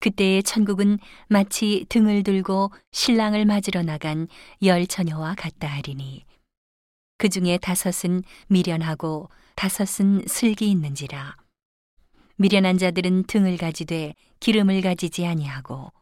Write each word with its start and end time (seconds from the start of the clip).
그때의 0.00 0.42
천국은 0.42 0.98
마치 1.28 1.84
등을 1.88 2.22
들고 2.22 2.70
신랑을 2.92 3.44
맞으러 3.44 3.82
나간 3.82 4.28
열 4.62 4.86
처녀와 4.86 5.34
같다 5.34 5.66
하리니 5.68 6.24
그 7.18 7.28
중에 7.28 7.58
다섯은 7.58 8.22
미련하고 8.46 9.28
다섯은 9.56 10.26
슬기 10.28 10.70
있는지라. 10.70 11.36
미련한 12.36 12.78
자들은 12.78 13.24
등을 13.24 13.56
가지되 13.56 14.14
기름을 14.38 14.80
가지지 14.82 15.26
아니하고 15.26 15.92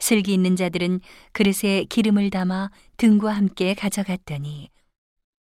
슬기 0.00 0.34
있는 0.34 0.56
자들은 0.56 1.00
그릇에 1.30 1.84
기름을 1.84 2.30
담아 2.30 2.72
등과 2.96 3.30
함께 3.30 3.74
가져갔더니 3.74 4.70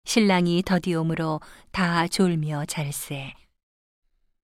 신랑이 0.04 0.64
더디옴으로 0.66 1.40
다 1.72 2.06
졸며 2.10 2.66
잘세. 2.66 3.34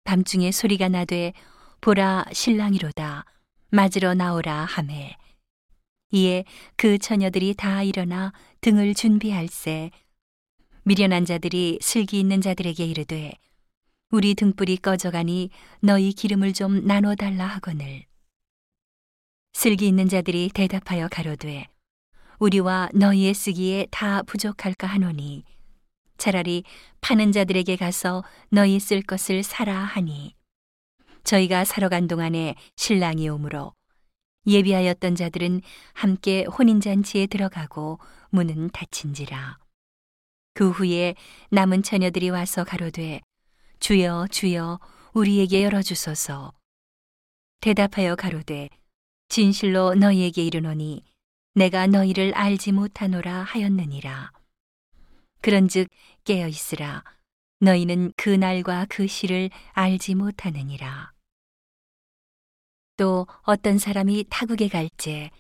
밤중에 0.04 0.52
소리가 0.52 0.91
나되 0.91 1.32
보라 1.85 2.25
신랑이로다. 2.32 3.27
맞으러 3.69 4.14
나오라 4.14 4.65
하매. 4.65 5.19
이에 6.12 6.47
그 6.77 6.97
처녀들이 6.97 7.52
다 7.52 7.83
일어나 7.83 8.33
등을 8.62 8.95
준비할세. 8.95 9.91
미련한 10.84 11.27
자들이 11.27 11.79
슬기 11.83 12.19
있는 12.19 12.41
자들에게 12.41 12.87
이르되 12.87 13.34
우리 14.10 14.34
등불이 14.34 14.79
꺼져가니 14.79 15.51
너희 15.80 16.15
기름을 16.15 16.55
좀 16.55 16.87
나눠 16.87 17.15
달라 17.15 17.45
하거늘. 17.45 18.07
슬기 19.52 19.87
있는 19.87 20.09
자들이 20.09 20.52
대답하여 20.55 21.09
가로되 21.09 21.69
우리와 22.38 22.88
너희의 22.95 23.35
쓰기에 23.35 23.88
다 23.91 24.23
부족할까 24.23 24.87
하노니 24.87 25.45
차라리 26.16 26.65
파는 27.02 27.32
자들에게 27.32 27.77
가서 27.77 28.24
너희 28.48 28.80
쓸 28.80 29.02
것을 29.02 29.43
사라 29.43 29.77
하니 29.80 30.35
저희가 31.24 31.64
사러 31.64 31.88
간 31.88 32.06
동안에 32.06 32.55
신랑이 32.77 33.28
오므로 33.28 33.73
예비하였던 34.46 35.16
자들은 35.16 35.62
함께 35.95 36.45
혼인잔치에 36.45 37.26
들어가고 37.26 37.99
문은 38.30 38.71
닫힌지라. 38.71 39.59
그 40.52 40.71
후에 40.71 41.15
남은 41.51 41.82
처녀들이 41.82 42.30
와서 42.30 42.62
가로되 42.62 43.21
주여 43.80 44.29
주여 44.30 44.79
우리에게 45.15 45.65
열어주소서. 45.65 46.52
대답하여 47.60 48.15
가로되 48.16 48.68
진실로 49.29 49.95
너희에게 49.95 50.45
이르노니 50.45 51.02
내가 51.54 51.87
너희를 51.87 52.34
알지 52.34 52.73
못하노라 52.73 53.45
하였느니라. 53.45 54.30
그런즉 55.40 55.88
깨어 56.24 56.49
있으라. 56.49 57.02
너희는 57.60 58.12
그 58.16 58.29
날과 58.29 58.87
그 58.90 59.06
시를 59.06 59.49
알지 59.73 60.16
못하느니라 60.16 61.13
또 62.96 63.26
어떤 63.42 63.78
사람이 63.78 64.26
타국에 64.31 64.69
갈지 64.69 65.31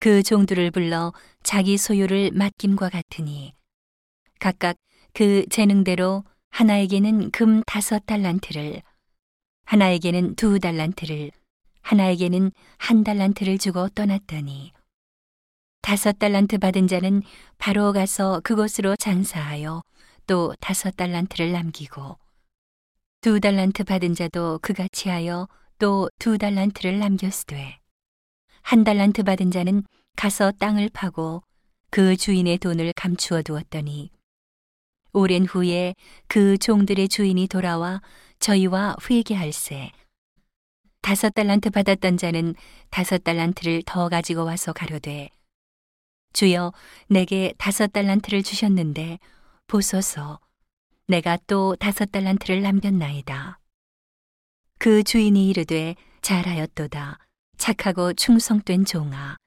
그 0.00 0.22
종들을 0.22 0.70
불러 0.70 1.12
자기 1.42 1.76
소유를 1.76 2.30
맡김과 2.32 2.88
같으니 2.88 3.54
각각 4.38 4.76
그 5.12 5.46
재능대로 5.48 6.24
하나에게는 6.50 7.30
금 7.30 7.62
다섯 7.64 8.04
달란트를 8.06 8.82
하나에게는 9.64 10.36
두 10.36 10.58
달란트를 10.58 11.30
하나에게는 11.82 12.52
한 12.78 13.04
달란트를 13.04 13.58
주고 13.58 13.88
떠났더니 13.88 14.72
다섯 15.82 16.18
달란트 16.18 16.58
받은 16.58 16.86
자는 16.86 17.22
바로 17.58 17.92
가서 17.92 18.40
그곳으로 18.42 18.96
장사하여 18.96 19.82
또 20.26 20.54
다섯 20.60 20.96
달란트를 20.96 21.52
남기고 21.52 22.18
두 23.20 23.40
달란트 23.40 23.84
받은 23.84 24.14
자도 24.14 24.58
그같이 24.62 25.08
하여 25.08 25.46
또 25.78 26.08
두 26.18 26.38
달란트를 26.38 26.98
남겼으되 26.98 27.78
한 28.62 28.84
달란트 28.84 29.24
받은 29.24 29.50
자는 29.50 29.82
가서 30.16 30.52
땅을 30.52 30.88
파고 30.92 31.42
그 31.90 32.16
주인의 32.16 32.58
돈을 32.58 32.92
감추어 32.96 33.42
두었더니 33.42 34.10
오랜 35.12 35.44
후에 35.44 35.94
그 36.26 36.58
종들의 36.58 37.08
주인이 37.08 37.46
돌아와 37.48 38.00
저희와 38.40 38.96
회개할세 39.08 39.90
다섯 41.02 41.30
달란트 41.34 41.70
받았던 41.70 42.16
자는 42.16 42.54
다섯 42.90 43.22
달란트를 43.22 43.82
더 43.86 44.08
가지고 44.08 44.44
와서 44.44 44.72
가로되 44.72 45.28
주여 46.32 46.72
내게 47.08 47.52
다섯 47.58 47.92
달란트를 47.92 48.42
주셨는데 48.42 49.18
보소서 49.66 50.40
내가 51.06 51.38
또 51.46 51.76
다섯 51.76 52.10
달란트를 52.10 52.62
남겼나이다. 52.62 53.60
그 54.84 55.02
주인이 55.02 55.48
이르되 55.48 55.96
잘하였도다 56.20 57.18
착하고 57.56 58.12
충성된 58.12 58.84
종아 58.84 59.38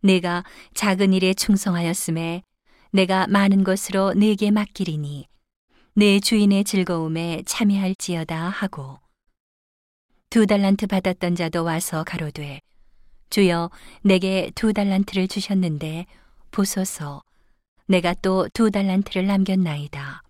내가 0.00 0.42
작은 0.72 1.12
일에 1.12 1.34
충성하였음에 1.34 2.42
내가 2.90 3.26
많은 3.26 3.62
것으로 3.62 4.14
내게 4.14 4.50
맡기리니 4.50 5.26
내 5.96 6.18
주인의 6.18 6.64
즐거움에 6.64 7.42
참여할지어다 7.44 8.48
하고 8.48 8.98
두 10.30 10.46
달란트 10.46 10.86
받았던 10.86 11.34
자도 11.34 11.62
와서 11.62 12.02
가로되 12.02 12.62
주여 13.28 13.70
내게 14.00 14.50
두 14.54 14.72
달란트를 14.72 15.28
주셨는데 15.28 16.06
보소서 16.50 17.22
내가 17.86 18.14
또 18.14 18.48
두 18.54 18.70
달란트를 18.70 19.26
남겼나이다. 19.26 20.22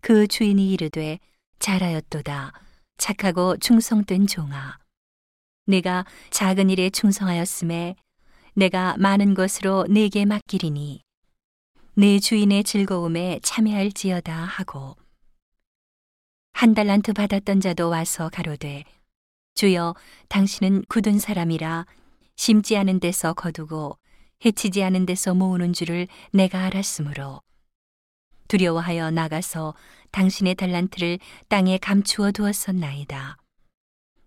그 0.00 0.26
주인이 0.26 0.72
이르되 0.72 1.20
잘하였도다. 1.60 2.69
착하고 3.00 3.56
충성된 3.56 4.26
종아. 4.26 4.78
내가 5.66 6.04
작은 6.30 6.68
일에 6.68 6.90
충성하였음에 6.90 7.96
내가 8.54 8.94
많은 8.98 9.34
것으로 9.34 9.86
내게 9.88 10.26
맡기리니 10.26 11.02
내 11.94 12.18
주인의 12.18 12.62
즐거움에 12.62 13.40
참여할지어다 13.42 14.32
하고 14.34 14.96
한 16.52 16.74
달란트 16.74 17.14
받았던 17.14 17.60
자도 17.60 17.88
와서 17.88 18.28
가로되 18.28 18.84
주여 19.54 19.94
당신은 20.28 20.84
굳은 20.88 21.18
사람이라 21.18 21.86
심지 22.36 22.76
않은 22.76 23.00
데서 23.00 23.32
거두고 23.32 23.96
해치지 24.44 24.82
않은 24.82 25.06
데서 25.06 25.34
모으는 25.34 25.72
줄을 25.72 26.06
내가 26.32 26.64
알았으므로 26.64 27.40
두려워하여 28.50 29.12
나가서 29.12 29.74
당신의 30.10 30.56
달란트를 30.56 31.20
땅에 31.46 31.78
감추어 31.78 32.32
두었었나이다. 32.32 33.36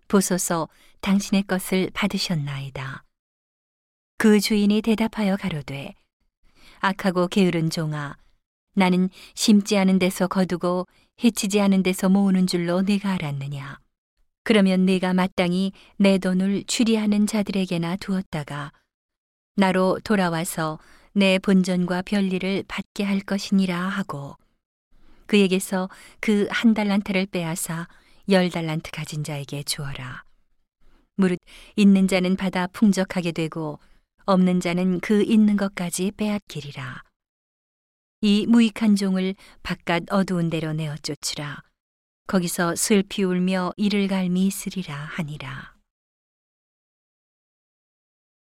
보소서 0.07 0.69
당신의 1.01 1.43
것을 1.43 1.89
받으셨나이다. 1.93 3.03
그 4.17 4.39
주인이 4.39 4.81
대답하여 4.81 5.35
가로되 5.35 5.93
악하고 6.79 7.27
게으른 7.27 7.69
종아 7.69 8.15
나는 8.75 9.09
심지 9.35 9.77
않은 9.77 9.99
데서 9.99 10.27
거두고 10.27 10.87
해치지 11.21 11.59
않은 11.59 11.83
데서 11.83 12.07
모으는 12.07 12.47
줄로 12.47 12.81
내가 12.81 13.11
알았느냐 13.11 13.77
그러면 14.45 14.85
내가 14.85 15.13
마땅히 15.13 15.73
내 15.97 16.17
돈을 16.17 16.63
추리하는 16.65 17.27
자들에게나 17.27 17.97
두었다가 17.97 18.71
나로 19.57 19.99
돌아와서 20.05 20.79
내 21.13 21.37
본전과 21.39 22.03
별리를 22.03 22.63
받게 22.67 23.03
할 23.03 23.19
것이니라 23.19 23.77
하고 23.79 24.35
그에게서 25.27 25.89
그 26.19 26.47
한 26.51 26.73
달란트를 26.73 27.27
빼앗아 27.27 27.87
열 28.29 28.49
달란트 28.49 28.91
가진 28.91 29.23
자에게 29.23 29.63
주어라. 29.63 30.23
무릇 31.15 31.39
있는 31.75 32.07
자는 32.07 32.35
받아 32.35 32.67
풍족하게 32.67 33.31
되고 33.31 33.79
없는 34.25 34.59
자는 34.59 34.99
그 34.99 35.23
있는 35.23 35.57
것까지 35.57 36.11
빼앗기리라. 36.17 37.03
이 38.21 38.45
무익한 38.47 38.95
종을 38.95 39.35
바깥 39.63 40.03
어두운 40.11 40.49
데로 40.49 40.73
내어 40.73 40.95
쫓으라. 40.97 41.61
거기서 42.27 42.75
슬피 42.75 43.23
울며 43.23 43.73
이를 43.75 44.07
갈미 44.07 44.47
있으리라 44.47 44.95
하니라. 44.95 45.72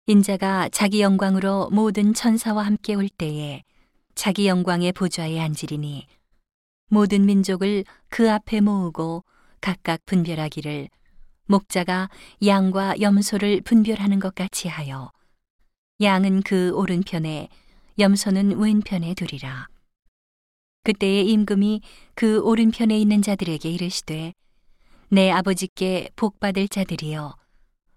인자가 0.07 0.69
자기 0.69 1.01
영광으로 1.01 1.71
모든 1.71 2.13
천사와 2.13 2.67
함께 2.67 2.95
올 2.95 3.09
때에 3.09 3.63
자기 4.15 4.47
영광의 4.47 4.93
보좌에 4.93 5.41
앉으리니 5.41 6.07
모든 6.91 7.25
민족을 7.25 7.85
그 8.11 8.31
앞에 8.31 8.61
모으고 8.61 9.25
각각 9.63 10.05
분별하기를 10.05 10.91
목자가 11.47 12.11
양과 12.45 13.01
염소를 13.01 13.63
분별하는 13.63 14.21
것 14.21 14.35
같이 14.35 14.69
하여 14.69 15.11
양은 16.03 16.43
그 16.43 16.73
오른편에 16.75 17.49
염소는 17.99 18.59
왼편에 18.59 19.15
두리라. 19.15 19.69
그때에 20.83 21.23
임금이 21.23 21.81
그 22.15 22.41
오른편에 22.41 22.99
있는 22.99 23.23
자들에게 23.23 23.71
이르시되 23.71 24.35
내 25.09 25.31
아버지께 25.31 26.11
복 26.15 26.41
받을 26.41 26.69
자들이여 26.69 27.37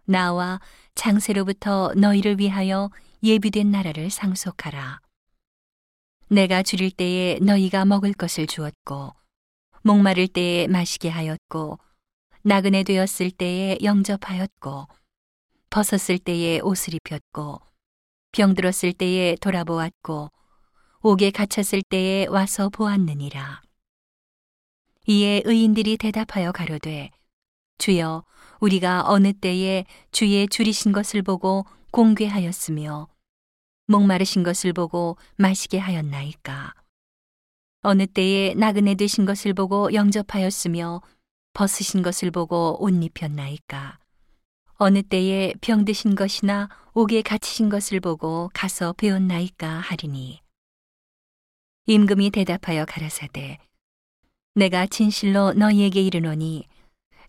나와 0.06 0.62
장세로부터 0.98 1.94
너희를 1.96 2.40
위하여 2.40 2.92
예비된 3.24 3.72
나라를 3.72 4.10
상속하라. 4.10 5.00
내가 6.30 6.62
줄일 6.64 6.92
때에 6.92 7.40
너희가 7.40 7.86
먹을 7.86 8.12
것을 8.12 8.48
주었고, 8.48 9.14
목마를 9.84 10.28
때에 10.28 10.68
마시게 10.68 11.08
하였고, 11.08 11.80
나그네 12.48 12.84
되었을 12.84 13.32
때에 13.32 13.78
영접하였고 13.84 14.88
벗었을 15.70 16.18
때에 16.18 16.62
옷을 16.62 16.94
입혔고 16.94 17.60
병들었을 18.32 18.94
때에 18.94 19.36
돌아보았고 19.42 20.32
옥에 21.02 21.32
갇혔을 21.32 21.82
때에 21.90 22.28
와서 22.28 22.70
보았느니라. 22.70 23.62
이에 25.08 25.42
의인들이 25.44 25.98
대답하여 25.98 26.54
가로되 26.54 27.12
주여 27.80 28.24
우리가 28.60 29.04
어느 29.08 29.34
때에 29.34 29.86
주의 30.12 30.48
줄이신 30.48 30.92
것을 30.92 31.22
보고 31.22 31.66
공괴하였으며 31.92 33.08
목마르신 33.88 34.44
것을 34.44 34.74
보고 34.74 35.18
마시게 35.38 35.78
하였나이까? 35.78 36.74
어느 37.82 38.06
때에 38.06 38.54
나그네 38.56 38.96
되신 38.96 39.26
것을 39.26 39.54
보고 39.54 39.94
영접하였으며 39.94 41.02
벗으신 41.54 42.02
것을 42.02 42.32
보고 42.32 42.78
옷 42.84 42.90
입혔나이까? 42.92 44.00
어느 44.80 45.02
때에 45.02 45.54
병드신 45.62 46.16
것이나 46.16 46.70
옥에 46.94 47.22
갇히신 47.22 47.70
것을 47.70 48.00
보고 48.00 48.52
가서 48.54 48.94
배웠나이까 48.94 49.68
하리니? 49.68 50.42
임금이 51.86 52.32
대답하여 52.32 52.86
가라사대 52.86 53.58
내가 54.54 54.86
진실로 54.86 55.54
너희에게 55.54 56.02
이르노니 56.02 56.68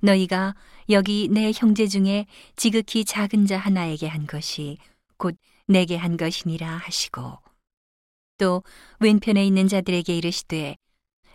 너희가 0.01 0.55
여기 0.91 1.29
내 1.31 1.53
형제 1.55 1.87
중에 1.87 2.27
지극히 2.57 3.05
작은 3.05 3.47
자 3.47 3.59
하나에게 3.59 4.07
한 4.07 4.27
것이 4.27 4.79
곧 5.17 5.37
내게 5.67 5.97
한 5.97 6.17
것이니라 6.17 6.69
하시고 6.69 7.39
또 8.39 8.63
왼편에 9.01 9.45
있는 9.45 9.69
자들에게 9.69 10.17
이르시되 10.17 10.77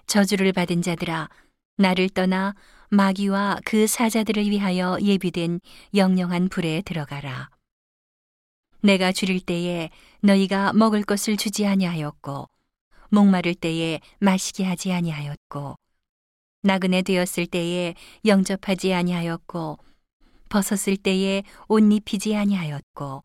저주를 0.08 0.54
받은 0.54 0.82
자들아 0.82 1.30
나를 1.78 2.10
떠나 2.10 2.56
마귀와 2.90 3.60
그 3.66 3.88
사자들을 3.88 4.50
위하여 4.50 4.98
예비된 5.02 5.60
영영한 5.96 6.50
불에 6.50 6.82
들어가라. 6.84 7.50
내가 8.82 9.12
줄일 9.12 9.40
때에 9.40 9.90
너희가 10.22 10.74
먹을 10.74 11.04
것을 11.04 11.38
주지 11.38 11.66
아니하였고 11.66 12.48
목마를 13.10 13.56
때에 13.56 14.00
마시게 14.20 14.64
하지 14.66 14.92
아니하였고 14.92 15.76
나그네 16.64 17.02
되었을 17.02 17.46
때에 17.46 17.94
영접하지 18.26 18.94
아니하였고 18.94 19.78
벗었을 20.50 20.98
때에 20.98 21.44
옷 21.68 21.80
입히지 21.80 22.36
아니하였고 22.36 23.24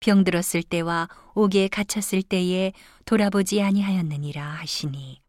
병들었을 0.00 0.62
때와 0.62 1.08
옥에 1.34 1.68
갇혔을 1.68 2.22
때에 2.22 2.72
돌아보지 3.04 3.62
아니하였느니라 3.62 4.42
하시니. 4.42 5.20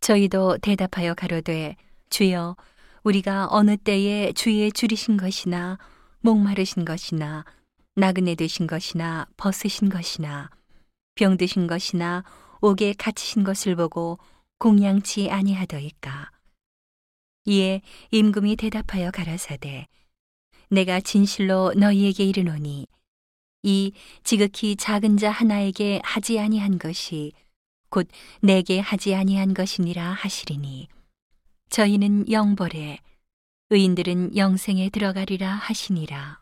저희도 0.00 0.58
대답하여 0.58 1.14
가로되 1.14 1.76
주여 2.10 2.56
우리가 3.02 3.48
어느 3.50 3.76
때에 3.76 4.32
주의 4.32 4.72
줄이신 4.72 5.16
것이나 5.16 5.78
목마르신 6.20 6.84
것이나 6.84 7.44
나그네 7.94 8.36
되신 8.36 8.66
것이나 8.66 9.26
벗으신 9.36 9.88
것이나 9.90 10.50
병드신 11.14 11.66
것이나 11.66 12.24
옥에 12.60 12.94
갇히신 12.96 13.44
것을 13.44 13.76
보고 13.76 14.18
공양치 14.62 15.28
아니하더이까 15.28 16.30
이에 17.46 17.82
임금이 18.12 18.54
대답하여 18.54 19.10
가라사대 19.10 19.88
내가 20.70 21.00
진실로 21.00 21.72
너희에게 21.76 22.22
이르노니 22.22 22.86
이 23.64 23.92
지극히 24.22 24.76
작은 24.76 25.16
자 25.16 25.32
하나에게 25.32 26.00
하지 26.04 26.38
아니한 26.38 26.78
것이 26.78 27.32
곧 27.88 28.06
내게 28.40 28.78
하지 28.78 29.16
아니한 29.16 29.52
것이니라 29.52 30.12
하시리니 30.12 30.86
저희는 31.70 32.30
영벌에 32.30 32.98
의인들은 33.70 34.36
영생에 34.36 34.90
들어가리라 34.90 35.54
하시니라. 35.54 36.41